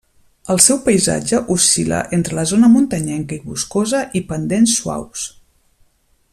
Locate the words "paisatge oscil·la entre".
0.85-2.47